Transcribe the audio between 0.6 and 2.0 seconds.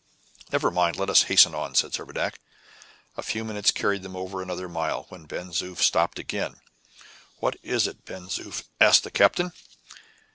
mind, let us hasten on," said